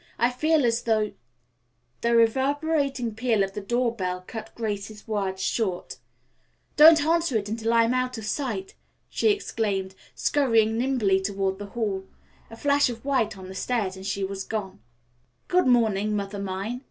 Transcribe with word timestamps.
I 0.17 0.31
feel 0.31 0.65
as 0.65 0.81
though" 0.81 1.11
The 2.01 2.15
reverberating 2.15 3.13
peal 3.13 3.43
of 3.43 3.53
the 3.53 3.61
door 3.61 3.95
bell 3.95 4.23
cut 4.25 4.49
Grace's 4.55 5.07
words 5.07 5.43
short. 5.43 5.99
"Don't 6.75 7.03
answer 7.05 7.37
it 7.37 7.47
until 7.47 7.71
I 7.71 7.83
am 7.83 7.93
out 7.93 8.17
of 8.17 8.25
sight!" 8.25 8.73
she 9.11 9.29
exclaimed, 9.29 9.93
scurrying 10.15 10.75
nimbly 10.75 11.21
toward 11.21 11.59
the 11.59 11.67
hall. 11.77 12.07
A 12.49 12.55
flash 12.57 12.89
of 12.89 13.05
white 13.05 13.37
on 13.37 13.47
the 13.47 13.53
stairs 13.53 13.95
and 13.95 14.03
she 14.03 14.23
was 14.23 14.43
gone. 14.43 14.79
"Good 15.47 15.67
morning, 15.67 16.15
Mother 16.15 16.39
mine. 16.39 16.79